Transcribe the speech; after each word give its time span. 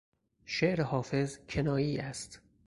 شعر 0.45 0.81
حافظ 0.81 1.37
کنایی 1.49 1.97
است. 1.97 2.41